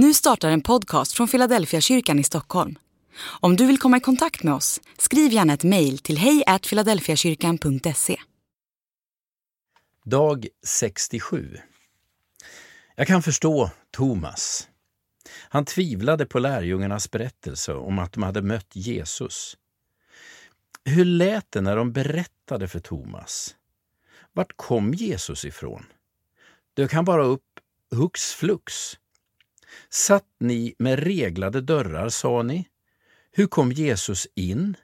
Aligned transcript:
Nu 0.00 0.14
startar 0.14 0.50
en 0.50 0.60
podcast 0.60 1.12
från 1.12 1.28
Philadelphia 1.28 1.80
kyrkan 1.80 2.18
i 2.18 2.24
Stockholm. 2.24 2.78
Om 3.40 3.56
du 3.56 3.66
vill 3.66 3.78
komma 3.78 3.96
i 3.96 4.00
kontakt 4.00 4.42
med 4.42 4.54
oss, 4.54 4.80
skriv 4.98 5.32
gärna 5.32 5.52
ett 5.52 5.64
mejl 5.64 5.98
till 5.98 6.18
hejfiladelfiakyrkan.se. 6.18 8.16
Dag 10.04 10.48
67 10.66 11.58
Jag 12.96 13.06
kan 13.06 13.22
förstå 13.22 13.70
Thomas. 13.90 14.68
Han 15.48 15.64
tvivlade 15.64 16.26
på 16.26 16.38
lärjungarnas 16.38 17.10
berättelse 17.10 17.74
om 17.74 17.98
att 17.98 18.12
de 18.12 18.22
hade 18.22 18.42
mött 18.42 18.76
Jesus. 18.76 19.56
Hur 20.84 21.04
lät 21.04 21.52
det 21.52 21.60
när 21.60 21.76
de 21.76 21.92
berättade 21.92 22.68
för 22.68 22.80
Thomas? 22.80 23.56
Vart 24.32 24.56
kom 24.56 24.94
Jesus 24.94 25.44
ifrån? 25.44 25.86
Dök 26.74 26.92
han 26.92 27.04
bara 27.04 27.24
upp 27.24 27.60
hux 27.90 28.32
flux? 28.32 28.98
Satt 29.90 30.26
ni 30.40 30.74
med 30.78 30.98
reglade 30.98 31.60
dörrar, 31.60 32.08
sa 32.08 32.42
ni? 32.42 32.68
Hur 33.32 33.46
kom 33.46 33.72
Jesus 33.72 34.26
in? 34.34 34.76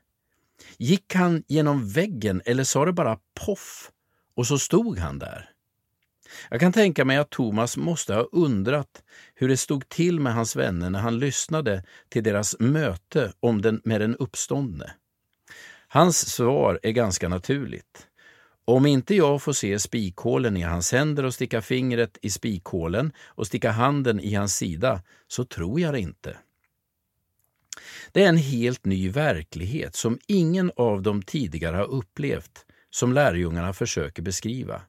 Gick 0.79 1.15
han 1.15 1.45
genom 1.49 1.89
väggen 1.89 2.43
eller 2.45 2.65
sa 2.65 2.85
det 2.85 2.93
bara 2.93 3.19
poff 3.47 3.91
och 4.35 4.47
så 4.47 4.59
stod 4.59 4.99
han 4.99 5.19
där? 5.19 5.51
Jag 6.51 6.61
kan 6.61 6.73
tänka 6.73 7.05
mig 7.05 7.17
att 7.17 7.31
Thomas 7.31 7.77
måste 7.77 8.15
ha 8.15 8.23
undrat 8.23 9.03
hur 9.35 9.49
det 9.49 9.57
stod 9.57 9.89
till 9.89 10.21
med 10.21 10.35
hans 10.35 10.57
vänner 10.57 10.91
när 10.91 11.01
han 11.01 11.19
lyssnade 11.19 11.85
till 12.09 12.23
deras 12.23 12.57
möte 12.59 13.33
om 13.41 13.63
den, 13.63 13.81
med 13.85 14.01
den 14.01 14.17
uppståndne. 14.17 14.95
Hans 15.89 16.35
svar 16.35 16.81
är 16.83 16.91
ganska 16.91 17.29
naturligt. 17.29 18.07
Om 18.65 18.87
inte 18.87 19.15
jag 19.15 19.43
får 19.43 19.53
se 19.53 19.79
spikhålen 19.79 20.57
i 20.57 20.63
hans 20.63 20.93
händer 20.93 21.25
och 21.25 21.35
sticka 21.35 21.63
fingret 21.63 22.19
i 22.23 22.31
spikhålen 22.31 23.13
och 23.27 23.47
sticka 23.47 23.71
handen 23.71 24.21
i 24.21 24.35
hans 24.35 24.57
sida, 24.57 25.03
så 25.29 25.45
tror 25.45 25.81
jag 25.81 25.95
det 25.95 26.01
inte. 26.01 26.37
Det 28.13 28.25
är 28.25 28.29
en 28.29 28.37
helt 28.37 28.85
ny 28.85 29.11
verklighet 29.11 29.97
som 29.97 30.19
ingen 30.27 30.73
av 30.77 31.03
dem 31.03 31.23
tidigare 31.23 31.77
har 31.77 31.91
upplevt, 31.91 32.67
som 32.91 33.13
lärjungarna 33.13 33.73
försöker 33.73 34.23
beskriva. 34.23 34.83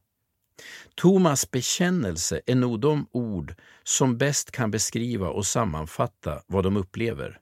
Thomas 0.96 1.52
bekännelse 1.52 2.42
är 2.46 2.56
nog 2.56 2.80
de 2.80 3.08
ord 3.12 3.54
som 3.84 4.18
bäst 4.18 4.52
kan 4.52 4.72
beskriva 4.72 5.30
och 5.30 5.46
sammanfatta 5.46 6.42
vad 6.48 6.64
de 6.64 6.78
upplever. 6.78 7.40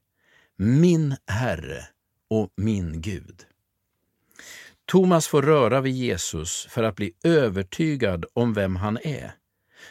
Min 0.58 1.16
Herre 1.28 1.88
och 2.30 2.50
min 2.56 3.02
Gud. 3.02 3.46
Thomas 4.94 5.28
får 5.28 5.42
röra 5.42 5.82
vid 5.82 5.94
Jesus 5.94 6.68
för 6.70 6.84
att 6.84 6.96
bli 6.96 7.14
övertygad 7.24 8.26
om 8.34 8.54
vem 8.54 8.76
han 8.76 8.98
är. 9.04 9.32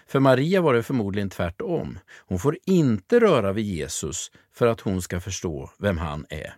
För 0.06 0.20
Maria 0.20 0.60
var 0.60 0.74
det 0.74 0.82
förmodligen 0.82 1.30
tvärtom. 1.30 1.98
Hon 2.26 2.38
får 2.38 2.58
inte 2.66 3.20
röra 3.20 3.52
vid 3.52 3.64
Jesus 3.64 4.30
för 4.54 4.66
att 4.66 4.80
hon 4.80 5.02
ska 5.02 5.20
förstå 5.20 5.70
vem 5.78 5.98
han 5.98 6.26
är. 6.28 6.54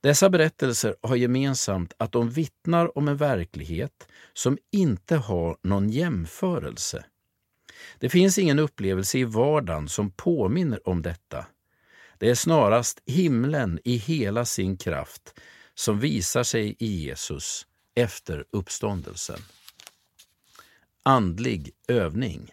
Dessa 0.00 0.30
berättelser 0.30 0.96
har 1.02 1.16
gemensamt 1.16 1.92
att 1.96 2.12
de 2.12 2.30
vittnar 2.30 2.98
om 2.98 3.08
en 3.08 3.16
verklighet 3.16 4.08
som 4.32 4.58
inte 4.72 5.16
har 5.16 5.56
någon 5.62 5.90
jämförelse. 5.90 7.04
Det 7.98 8.08
finns 8.08 8.38
ingen 8.38 8.58
upplevelse 8.58 9.18
i 9.18 9.24
vardagen 9.24 9.88
som 9.88 10.10
påminner 10.10 10.88
om 10.88 11.02
detta. 11.02 11.46
Det 12.18 12.30
är 12.30 12.34
snarast 12.34 13.02
himlen 13.06 13.80
i 13.84 13.96
hela 13.96 14.44
sin 14.44 14.76
kraft 14.76 15.34
som 15.78 16.00
visar 16.00 16.42
sig 16.42 16.76
i 16.78 16.86
Jesus 16.86 17.66
efter 17.94 18.44
uppståndelsen. 18.50 19.40
Andlig 21.02 21.70
övning. 21.88 22.50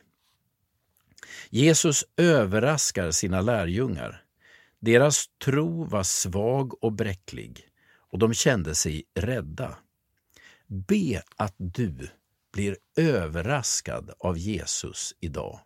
Jesus 1.50 2.06
överraskar 2.18 3.12
sina 3.12 3.42
lärjungar. 3.42 4.24
Deras 4.80 5.26
tro 5.46 5.84
var 5.84 6.04
svag 6.04 6.84
och 6.84 6.92
bräcklig 6.92 7.68
och 8.12 8.20
de 8.20 8.34
kände 8.34 8.76
sig 8.76 9.04
rädda. 9.14 9.78
Be 10.68 11.24
att 11.36 11.56
du 11.58 12.10
blir 12.54 12.78
överraskad 12.98 14.14
av 14.20 14.38
Jesus 14.38 15.16
idag. 15.20 15.60